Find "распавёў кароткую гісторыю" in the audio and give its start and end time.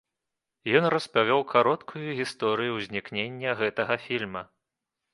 0.93-2.71